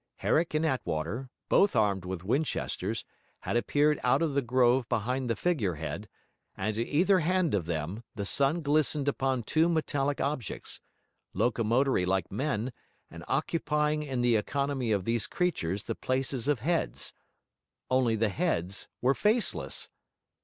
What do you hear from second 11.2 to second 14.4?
locomotory like men, and occupying in the